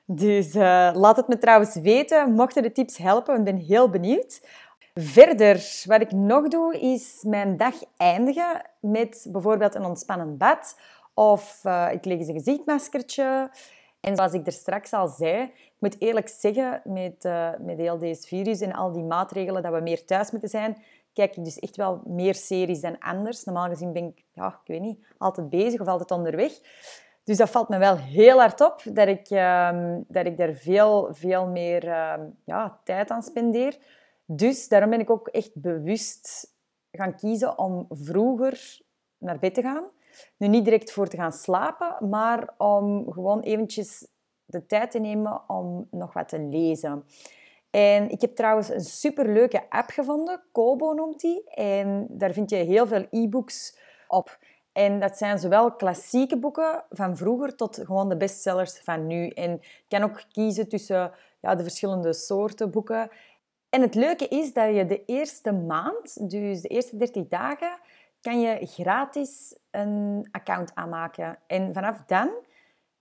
Dus 0.05 0.55
uh, 0.55 0.91
laat 0.93 1.15
het 1.15 1.27
me 1.27 1.37
trouwens 1.37 1.75
weten, 1.75 2.33
mochten 2.33 2.63
de 2.63 2.71
tips 2.71 2.97
helpen. 2.97 3.37
Ik 3.37 3.43
ben 3.43 3.57
heel 3.57 3.89
benieuwd. 3.89 4.41
Verder, 4.93 5.83
wat 5.85 6.01
ik 6.01 6.11
nog 6.11 6.47
doe, 6.47 6.79
is 6.79 7.23
mijn 7.27 7.57
dag 7.57 7.75
eindigen 7.97 8.61
met 8.79 9.27
bijvoorbeeld 9.31 9.75
een 9.75 9.85
ontspannend 9.85 10.37
bad. 10.37 10.79
Of 11.13 11.61
uh, 11.65 11.89
ik 11.91 12.05
leg 12.05 12.17
eens 12.17 12.27
een 12.27 12.33
gezichtmaskertje. 12.33 13.49
En 14.01 14.15
zoals 14.15 14.33
ik 14.33 14.45
er 14.45 14.51
straks 14.51 14.93
al 14.93 15.07
zei, 15.07 15.41
ik 15.43 15.75
moet 15.79 16.01
eerlijk 16.01 16.27
zeggen, 16.27 16.81
met, 16.83 17.25
uh, 17.25 17.49
met 17.59 17.77
heel 17.77 17.97
deze 17.97 18.27
virus 18.27 18.61
en 18.61 18.73
al 18.73 18.91
die 18.91 19.03
maatregelen 19.03 19.63
dat 19.63 19.73
we 19.73 19.79
meer 19.79 20.05
thuis 20.05 20.31
moeten 20.31 20.49
zijn, 20.49 20.77
kijk 21.13 21.35
ik 21.35 21.43
dus 21.43 21.59
echt 21.59 21.75
wel 21.75 22.01
meer 22.05 22.35
series 22.35 22.81
dan 22.81 22.99
anders. 22.99 23.43
Normaal 23.43 23.69
gezien 23.69 23.93
ben 23.93 24.05
ik, 24.05 24.23
ja, 24.33 24.47
ik 24.47 24.67
weet 24.67 24.81
niet, 24.81 25.05
altijd 25.17 25.49
bezig 25.49 25.79
of 25.81 25.87
altijd 25.87 26.11
onderweg. 26.11 26.51
Dus 27.23 27.37
dat 27.37 27.49
valt 27.49 27.69
me 27.69 27.77
wel 27.77 27.97
heel 27.97 28.39
hard 28.39 28.61
op, 28.61 28.81
dat 28.93 29.07
ik, 29.07 29.29
uh, 29.29 29.95
dat 30.07 30.25
ik 30.25 30.37
daar 30.37 30.53
veel, 30.53 31.07
veel 31.11 31.47
meer 31.47 31.87
ehm, 31.87 32.21
ja, 32.45 32.79
tijd 32.83 33.09
aan 33.09 33.23
spendeer. 33.23 33.77
Dus 34.25 34.67
daarom 34.67 34.89
ben 34.89 34.99
ik 34.99 35.09
ook 35.09 35.27
echt 35.27 35.51
bewust 35.53 36.53
gaan 36.91 37.15
kiezen 37.15 37.57
om 37.57 37.85
vroeger 37.89 38.79
naar 39.17 39.39
bed 39.39 39.53
te 39.53 39.61
gaan. 39.61 39.83
Nu 40.37 40.47
niet 40.47 40.63
direct 40.63 40.91
voor 40.91 41.07
te 41.07 41.17
gaan 41.17 41.31
slapen, 41.31 42.09
maar 42.09 42.53
om 42.57 43.11
gewoon 43.11 43.39
eventjes 43.39 44.07
de 44.45 44.65
tijd 44.65 44.91
te 44.91 44.99
nemen 44.99 45.41
om 45.47 45.87
nog 45.91 46.13
wat 46.13 46.29
te 46.29 46.39
lezen. 46.39 47.03
En 47.69 48.09
ik 48.09 48.21
heb 48.21 48.35
trouwens 48.35 48.69
een 48.69 48.81
superleuke 48.81 49.69
app 49.69 49.89
gevonden, 49.89 50.41
Kobo 50.51 50.93
noemt 50.93 51.19
die. 51.19 51.43
En 51.49 52.07
daar 52.09 52.33
vind 52.33 52.49
je 52.49 52.55
heel 52.55 52.87
veel 52.87 53.05
e-books 53.09 53.77
op. 54.07 54.37
En 54.71 54.99
dat 54.99 55.17
zijn 55.17 55.39
zowel 55.39 55.71
klassieke 55.71 56.37
boeken 56.37 56.83
van 56.89 57.17
vroeger 57.17 57.55
tot 57.55 57.79
gewoon 57.83 58.09
de 58.09 58.17
bestsellers 58.17 58.79
van 58.79 59.07
nu. 59.07 59.27
En 59.27 59.51
je 59.61 59.85
kan 59.87 60.03
ook 60.03 60.23
kiezen 60.31 60.67
tussen 60.67 61.11
ja, 61.41 61.55
de 61.55 61.63
verschillende 61.63 62.13
soorten 62.13 62.71
boeken. 62.71 63.09
En 63.69 63.81
het 63.81 63.95
leuke 63.95 64.27
is 64.27 64.53
dat 64.53 64.75
je 64.75 64.85
de 64.85 65.05
eerste 65.05 65.51
maand, 65.51 66.29
dus 66.29 66.61
de 66.61 66.67
eerste 66.67 66.97
30 66.97 67.27
dagen, 67.27 67.79
kan 68.21 68.39
je 68.39 68.65
gratis 68.65 69.57
een 69.71 70.27
account 70.31 70.71
aanmaken. 70.75 71.37
En 71.47 71.73
vanaf 71.73 72.03
dan, 72.05 72.29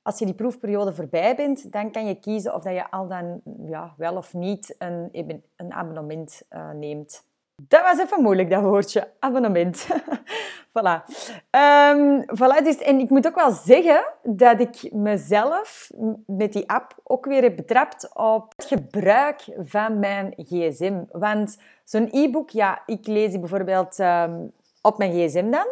als 0.02 0.18
je 0.18 0.24
die 0.24 0.34
proefperiode 0.34 0.94
voorbij 0.94 1.36
bent, 1.36 1.72
dan 1.72 1.90
kan 1.90 2.06
je 2.06 2.14
kiezen 2.14 2.54
of 2.54 2.62
dat 2.62 2.74
je 2.74 2.90
al 2.90 3.08
dan 3.08 3.40
ja, 3.66 3.94
wel 3.96 4.16
of 4.16 4.34
niet 4.34 4.74
een, 4.78 5.42
een 5.56 5.72
abonnement 5.72 6.42
uh, 6.50 6.70
neemt. 6.70 7.26
Dat 7.62 7.82
was 7.82 7.98
even 7.98 8.22
moeilijk, 8.22 8.50
dat 8.50 8.62
woordje. 8.62 9.10
Abonnement. 9.18 9.86
voilà. 10.78 11.04
Um, 11.50 12.24
voilà 12.24 12.62
dus, 12.64 12.78
en 12.78 12.98
ik 12.98 13.10
moet 13.10 13.26
ook 13.26 13.34
wel 13.34 13.50
zeggen 13.50 14.04
dat 14.22 14.60
ik 14.60 14.92
mezelf 14.92 15.90
met 16.26 16.52
die 16.52 16.70
app 16.70 16.94
ook 17.02 17.24
weer 17.24 17.42
heb 17.42 17.56
betrapt 17.56 18.10
op 18.14 18.52
het 18.56 18.66
gebruik 18.66 19.44
van 19.58 19.98
mijn 19.98 20.34
gsm. 20.36 21.02
Want 21.10 21.58
zo'n 21.84 22.08
e-book, 22.10 22.50
ja, 22.50 22.82
ik 22.86 23.06
lees 23.06 23.30
die 23.30 23.40
bijvoorbeeld 23.40 23.98
um, 23.98 24.52
op 24.88 24.98
mijn 24.98 25.12
gsm 25.12 25.50
dan, 25.50 25.66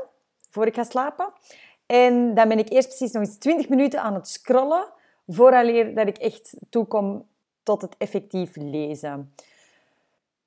voor 0.50 0.66
ik 0.66 0.74
ga 0.74 0.84
slapen. 0.84 1.32
En 1.86 2.34
dan 2.34 2.48
ben 2.48 2.58
ik 2.58 2.70
eerst 2.70 2.88
precies 2.88 3.12
nog 3.12 3.22
eens 3.22 3.38
20 3.38 3.68
minuten 3.68 4.02
aan 4.02 4.14
het 4.14 4.28
scrollen, 4.28 4.84
vooraleer 5.26 5.94
dat 5.94 6.08
ik 6.08 6.18
echt 6.18 6.56
toekom 6.70 7.26
tot 7.62 7.82
het 7.82 7.94
effectief 7.98 8.56
lezen. 8.56 9.34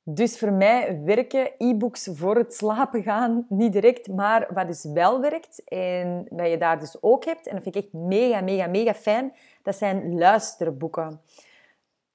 Dus 0.03 0.39
voor 0.39 0.51
mij 0.51 1.01
werken 1.03 1.51
e-books 1.57 2.09
voor 2.13 2.35
het 2.35 2.53
slapen 2.53 3.03
gaan 3.03 3.45
niet 3.49 3.73
direct, 3.73 4.07
maar 4.07 4.47
wat 4.53 4.67
dus 4.67 4.83
wel 4.83 5.21
werkt 5.21 5.63
en 5.63 6.25
wat 6.29 6.49
je 6.49 6.57
daar 6.57 6.79
dus 6.79 7.01
ook 7.01 7.25
hebt, 7.25 7.47
en 7.47 7.53
dat 7.53 7.63
vind 7.63 7.75
ik 7.75 7.83
echt 7.83 7.93
mega, 7.93 8.41
mega, 8.41 8.67
mega 8.67 8.93
fijn, 8.93 9.33
dat 9.63 9.75
zijn 9.75 10.17
luisterboeken. 10.17 11.21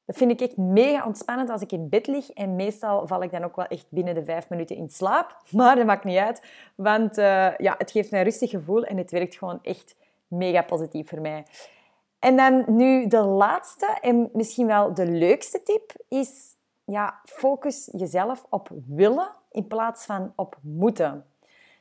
Dat 0.06 0.16
vind 0.16 0.30
ik 0.30 0.40
echt 0.40 0.56
mega 0.56 1.06
ontspannend 1.06 1.50
als 1.50 1.62
ik 1.62 1.72
in 1.72 1.88
bed 1.88 2.06
lig 2.06 2.30
en 2.30 2.56
meestal 2.56 3.06
val 3.06 3.22
ik 3.22 3.30
dan 3.30 3.44
ook 3.44 3.56
wel 3.56 3.66
echt 3.66 3.86
binnen 3.88 4.14
de 4.14 4.24
vijf 4.24 4.48
minuten 4.48 4.76
in 4.76 4.88
slaap, 4.88 5.36
maar 5.50 5.76
dat 5.76 5.86
maakt 5.86 6.04
niet 6.04 6.18
uit, 6.18 6.42
want 6.74 7.18
uh, 7.18 7.56
ja, 7.56 7.74
het 7.78 7.90
geeft 7.90 8.10
mij 8.10 8.20
een 8.20 8.26
rustig 8.26 8.50
gevoel 8.50 8.84
en 8.84 8.96
het 8.96 9.10
werkt 9.10 9.36
gewoon 9.36 9.58
echt 9.62 9.96
mega 10.26 10.62
positief 10.62 11.08
voor 11.08 11.20
mij. 11.20 11.44
En 12.18 12.36
dan 12.36 12.64
nu 12.66 13.06
de 13.06 13.20
laatste 13.20 13.98
en 14.00 14.30
misschien 14.32 14.66
wel 14.66 14.94
de 14.94 15.06
leukste 15.06 15.62
tip 15.62 15.92
is 16.08 16.56
ja, 16.84 17.20
focus 17.24 17.88
jezelf 17.92 18.46
op 18.50 18.70
willen 18.86 19.28
in 19.50 19.66
plaats 19.66 20.04
van 20.04 20.32
op 20.36 20.58
moeten. 20.62 21.26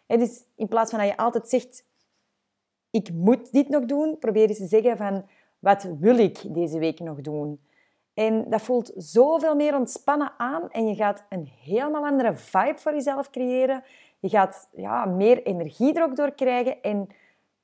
En 0.05 0.19
dus 0.19 0.43
in 0.55 0.67
plaats 0.67 0.89
van 0.89 0.99
dat 0.99 1.07
je 1.07 1.17
altijd 1.17 1.49
zegt, 1.49 1.85
ik 2.89 3.13
moet 3.13 3.51
dit 3.51 3.69
nog 3.69 3.85
doen, 3.85 4.17
probeer 4.19 4.49
eens 4.49 4.57
te 4.57 4.67
zeggen 4.67 4.97
van, 4.97 5.25
wat 5.59 5.87
wil 5.99 6.17
ik 6.17 6.53
deze 6.53 6.79
week 6.79 6.99
nog 6.99 7.21
doen? 7.21 7.59
En 8.13 8.49
dat 8.49 8.61
voelt 8.61 8.91
zoveel 8.95 9.55
meer 9.55 9.75
ontspannen 9.75 10.31
aan 10.37 10.69
en 10.69 10.87
je 10.87 10.95
gaat 10.95 11.23
een 11.29 11.51
helemaal 11.61 12.05
andere 12.05 12.33
vibe 12.33 12.77
voor 12.77 12.93
jezelf 12.93 13.29
creëren. 13.29 13.83
Je 14.19 14.29
gaat 14.29 14.69
ja, 14.71 15.05
meer 15.05 15.43
energie 15.43 15.93
er 15.93 16.03
ook 16.03 16.15
door 16.15 16.31
krijgen. 16.31 16.81
En 16.81 17.09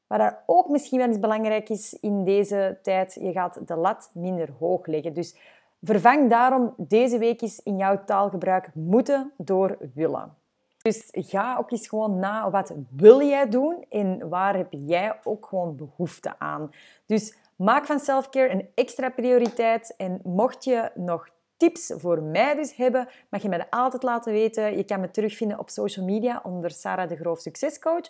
wat 0.07 0.35
ook 0.45 0.69
misschien 0.69 0.97
wel 0.99 1.07
eens 1.07 1.19
belangrijk 1.19 1.69
is 1.69 1.93
in 1.93 2.23
deze 2.23 2.79
tijd, 2.81 3.17
je 3.21 3.31
gaat 3.31 3.67
de 3.67 3.75
lat 3.75 4.11
minder 4.13 4.49
hoog 4.59 4.85
leggen. 4.85 5.13
Dus 5.13 5.35
Vervang 5.81 6.29
daarom 6.29 6.73
deze 6.77 7.17
week 7.17 7.41
in 7.63 7.77
jouw 7.77 8.03
taalgebruik 8.05 8.69
moeten 8.73 9.31
door 9.37 9.77
willen. 9.93 10.37
Dus 10.81 11.07
ga 11.11 11.57
ook 11.57 11.71
eens 11.71 11.87
gewoon 11.87 12.19
na 12.19 12.49
wat 12.49 12.73
wil 12.89 13.21
jij 13.21 13.49
doen 13.49 13.85
en 13.89 14.29
waar 14.29 14.55
heb 14.55 14.67
jij 14.71 15.19
ook 15.23 15.45
gewoon 15.45 15.75
behoefte 15.75 16.39
aan. 16.39 16.71
Dus 17.05 17.37
maak 17.59 17.85
van 17.85 17.99
selfcare 17.99 18.49
een 18.49 18.69
extra 18.75 19.09
prioriteit 19.09 19.93
en 19.97 20.19
mocht 20.23 20.63
je 20.63 20.91
nog 20.95 21.29
tips 21.57 21.93
voor 21.95 22.21
mij 22.21 22.55
dus 22.55 22.75
hebben, 22.75 23.07
mag 23.29 23.41
je 23.41 23.49
mij 23.49 23.57
dat 23.57 23.67
altijd 23.69 24.03
laten 24.03 24.33
weten. 24.33 24.77
Je 24.77 24.83
kan 24.83 24.99
me 24.99 25.11
terugvinden 25.11 25.59
op 25.59 25.69
social 25.69 26.05
media 26.05 26.41
onder 26.43 26.71
Sarah 26.71 27.09
de 27.09 27.15
Groof 27.15 27.39
Succescoach 27.39 28.09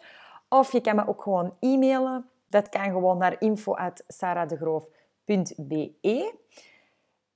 of 0.49 0.71
je 0.71 0.81
kan 0.81 0.95
me 0.95 1.07
ook 1.07 1.21
gewoon 1.21 1.55
e-mailen. 1.59 2.29
Dat 2.47 2.69
kan 2.69 2.83
gewoon 2.83 3.17
naar 3.17 3.35
info@saradegroof.be. 3.39 6.33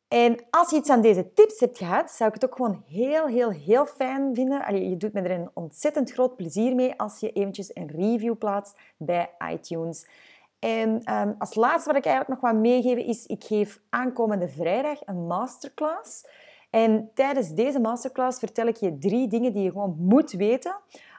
En 0.07 0.37
als 0.49 0.69
je 0.69 0.75
iets 0.75 0.89
aan 0.89 1.01
deze 1.01 1.33
tips 1.33 1.59
hebt 1.59 1.77
gehad, 1.77 2.11
zou 2.11 2.29
ik 2.29 2.35
het 2.41 2.45
ook 2.45 2.55
gewoon 2.55 2.83
heel, 2.87 3.27
heel, 3.27 3.51
heel 3.51 3.85
fijn 3.85 4.35
vinden. 4.35 4.65
Allee, 4.65 4.89
je 4.89 4.97
doet 4.97 5.13
me 5.13 5.21
er 5.21 5.31
een 5.31 5.49
ontzettend 5.53 6.11
groot 6.11 6.35
plezier 6.35 6.75
mee 6.75 6.99
als 6.99 7.19
je 7.19 7.31
eventjes 7.31 7.75
een 7.75 7.87
review 7.87 8.37
plaatst 8.37 8.79
bij 8.97 9.29
iTunes. 9.51 10.05
En 10.63 11.03
ehm, 11.03 11.33
als 11.37 11.55
laatste 11.55 11.89
wat 11.89 11.97
ik 11.97 12.05
eigenlijk 12.05 12.41
nog 12.41 12.51
wil 12.51 12.61
meegeven 12.61 13.05
is, 13.05 13.25
ik 13.25 13.43
geef 13.43 13.79
aankomende 13.89 14.47
vrijdag 14.47 14.99
een 15.05 15.27
masterclass. 15.27 16.27
En 16.69 17.11
tijdens 17.13 17.49
deze 17.49 17.79
masterclass 17.79 18.39
vertel 18.39 18.67
ik 18.67 18.75
je 18.75 18.97
drie 18.97 19.27
dingen 19.27 19.53
die 19.53 19.63
je 19.63 19.71
gewoon 19.71 19.95
moet 19.99 20.31
weten 20.31 20.75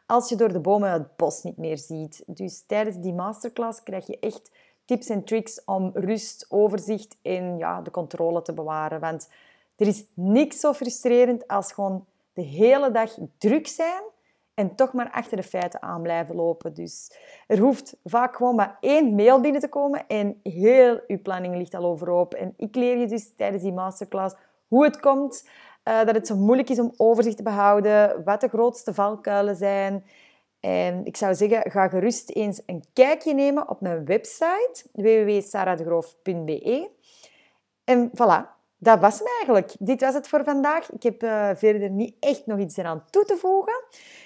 als 0.06 0.28
je 0.28 0.36
door 0.36 0.52
de 0.52 0.60
bomen 0.60 0.90
het 0.90 1.16
bos 1.16 1.42
niet 1.42 1.56
meer 1.56 1.78
ziet. 1.78 2.22
Dus 2.26 2.64
tijdens 2.66 2.96
die 3.00 3.12
masterclass 3.12 3.82
krijg 3.82 4.06
je 4.06 4.18
echt 4.18 4.50
tips 4.84 5.08
en 5.08 5.24
tricks 5.24 5.64
om 5.64 5.90
rust, 5.94 6.46
overzicht 6.48 7.16
en 7.22 7.58
ja, 7.58 7.80
de 7.80 7.90
controle 7.90 8.42
te 8.42 8.52
bewaren. 8.52 9.00
Want 9.00 9.28
er 9.76 9.86
is 9.86 10.04
niks 10.14 10.60
zo 10.60 10.72
frustrerend 10.72 11.48
als 11.48 11.72
gewoon 11.72 12.06
de 12.32 12.42
hele 12.42 12.90
dag 12.90 13.16
druk 13.38 13.66
zijn 13.66 14.02
en 14.54 14.74
toch 14.74 14.92
maar 14.92 15.10
achter 15.10 15.36
de 15.36 15.42
feiten 15.42 15.82
aan 15.82 16.02
blijven 16.02 16.34
lopen. 16.34 16.74
Dus 16.74 17.12
er 17.46 17.58
hoeft 17.58 17.96
vaak 18.04 18.36
gewoon 18.36 18.54
maar 18.54 18.76
één 18.80 19.14
mail 19.14 19.40
binnen 19.40 19.60
te 19.60 19.68
komen 19.68 20.06
en 20.06 20.40
heel 20.42 21.00
je 21.06 21.18
planning 21.18 21.56
ligt 21.56 21.74
al 21.74 21.84
overhoop. 21.84 22.34
En 22.34 22.54
ik 22.56 22.74
leer 22.74 22.98
je 22.98 23.06
dus 23.06 23.34
tijdens 23.36 23.62
die 23.62 23.72
masterclass 23.72 24.34
hoe 24.68 24.84
het 24.84 25.00
komt 25.00 25.48
uh, 25.84 26.04
dat 26.04 26.14
het 26.14 26.26
zo 26.26 26.36
moeilijk 26.36 26.70
is 26.70 26.80
om 26.80 26.94
overzicht 26.96 27.36
te 27.36 27.42
behouden, 27.42 28.24
wat 28.24 28.40
de 28.40 28.48
grootste 28.48 28.94
valkuilen 28.94 29.56
zijn. 29.56 30.04
En 30.60 31.04
ik 31.04 31.16
zou 31.16 31.34
zeggen, 31.34 31.70
ga 31.70 31.88
gerust 31.88 32.30
eens 32.30 32.62
een 32.66 32.84
kijkje 32.92 33.34
nemen 33.34 33.68
op 33.68 33.80
mijn 33.80 34.04
website 34.04 34.84
www.saradegroof.be. 34.92 36.90
En 37.84 38.10
voilà, 38.10 38.53
dat 38.84 39.00
was 39.00 39.18
hem 39.18 39.28
eigenlijk. 39.36 39.72
Dit 39.78 40.00
was 40.00 40.14
het 40.14 40.28
voor 40.28 40.44
vandaag. 40.44 40.90
Ik 40.92 41.02
heb 41.02 41.22
uh, 41.22 41.50
verder 41.54 41.90
niet 41.90 42.16
echt 42.20 42.46
nog 42.46 42.58
iets 42.58 42.76
eraan 42.76 43.04
toe 43.10 43.24
te 43.24 43.36
voegen. 43.36 43.84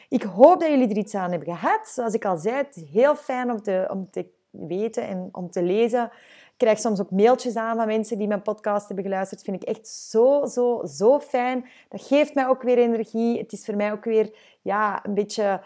Ik 0.09 0.23
hoop 0.23 0.61
dat 0.61 0.69
jullie 0.69 0.89
er 0.89 0.97
iets 0.97 1.15
aan 1.15 1.31
hebben 1.31 1.57
gehad. 1.57 1.89
Zoals 1.89 2.15
ik 2.15 2.25
al 2.25 2.37
zei, 2.37 2.57
het 2.57 2.77
is 2.77 2.83
heel 2.93 3.17
fijn 3.17 3.51
om 3.51 3.63
te, 3.63 3.89
om 3.91 4.11
te 4.11 4.27
weten 4.51 5.07
en 5.07 5.29
om 5.33 5.51
te 5.51 5.63
lezen. 5.63 6.05
Ik 6.05 6.65
krijg 6.65 6.79
soms 6.79 7.01
ook 7.01 7.11
mailtjes 7.11 7.57
aan 7.57 7.77
van 7.77 7.87
mensen 7.87 8.19
die 8.19 8.29
mijn 8.29 8.43
podcast 8.43 8.87
hebben 8.87 9.05
geluisterd. 9.05 9.45
Dat 9.45 9.55
vind 9.55 9.63
ik 9.63 9.69
echt 9.69 9.89
zo, 9.89 10.47
zo, 10.47 10.83
zo 10.87 11.21
fijn. 11.21 11.69
Dat 11.89 12.03
geeft 12.03 12.35
mij 12.35 12.47
ook 12.49 12.63
weer 12.63 12.79
energie. 12.79 13.39
Het 13.39 13.53
is 13.53 13.65
voor 13.65 13.77
mij 13.77 13.93
ook 13.93 14.05
weer 14.05 14.35
ja, 14.63 15.05
een 15.05 15.15
beetje 15.15 15.61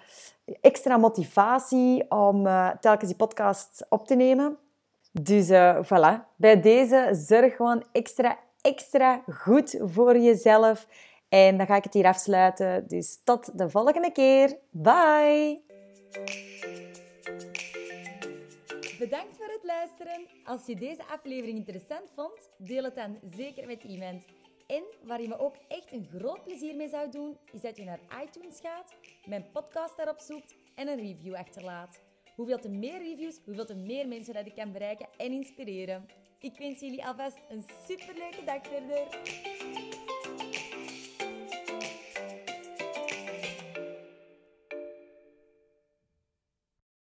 extra 0.60 0.96
motivatie 0.96 2.10
om 2.10 2.46
uh, 2.46 2.70
telkens 2.80 3.08
die 3.08 3.16
podcast 3.16 3.86
op 3.88 4.06
te 4.06 4.14
nemen. 4.14 4.58
Dus 5.12 5.50
uh, 5.50 5.76
voilà, 5.84 6.36
bij 6.36 6.60
deze 6.60 7.08
zorg 7.12 7.56
gewoon 7.56 7.84
extra, 7.92 8.38
extra 8.62 9.22
goed 9.26 9.76
voor 9.80 10.18
jezelf. 10.18 10.86
En 11.28 11.56
dan 11.56 11.66
ga 11.66 11.76
ik 11.76 11.84
het 11.84 11.94
hier 11.94 12.06
afsluiten. 12.06 12.88
Dus 12.88 13.20
tot 13.24 13.58
de 13.58 13.70
volgende 13.70 14.12
keer. 14.12 14.58
Bye! 14.70 15.60
Bedankt 18.98 19.36
voor 19.36 19.52
het 19.52 19.62
luisteren. 19.62 20.26
Als 20.44 20.66
je 20.66 20.74
deze 20.74 21.06
aflevering 21.06 21.58
interessant 21.58 22.10
vond, 22.14 22.48
deel 22.56 22.84
het 22.84 22.94
dan 22.94 23.18
zeker 23.36 23.66
met 23.66 23.82
iemand. 23.82 24.24
En 24.66 24.82
waar 25.02 25.22
je 25.22 25.28
me 25.28 25.38
ook 25.38 25.54
echt 25.68 25.92
een 25.92 26.08
groot 26.18 26.44
plezier 26.44 26.76
mee 26.76 26.88
zou 26.88 27.10
doen, 27.10 27.36
is 27.52 27.60
dat 27.60 27.76
je 27.76 27.84
naar 27.84 28.00
iTunes 28.24 28.60
gaat, 28.62 28.94
mijn 29.26 29.46
podcast 29.52 29.96
daarop 29.96 30.18
zoekt 30.18 30.54
en 30.74 30.88
een 30.88 30.98
review 30.98 31.34
achterlaat. 31.34 32.00
Hoeveel 32.36 32.58
te 32.58 32.68
meer 32.68 32.98
reviews, 32.98 33.40
hoeveel 33.44 33.66
te 33.66 33.74
meer 33.74 34.08
mensen 34.08 34.34
dat 34.34 34.46
ik 34.46 34.54
kan 34.54 34.72
bereiken 34.72 35.08
en 35.16 35.32
inspireren. 35.32 36.06
Ik 36.42 36.58
wens 36.58 36.80
jullie 36.80 37.06
alvast 37.06 37.36
een 37.48 37.64
superleuke 37.88 38.44
dag 38.44 38.60
verder. 38.62 39.06